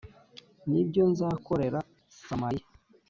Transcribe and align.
ni 0.69 0.81
byo 0.87 1.03
nzakorera 1.11 1.79
Samariya 2.25 2.67